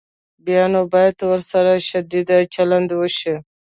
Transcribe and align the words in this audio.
بیا 0.45 0.63
نو 0.73 0.81
باید 0.93 1.17
ورسره 1.31 1.73
شدید 1.89 2.29
چلند 2.53 2.89
وشي. 2.99 3.33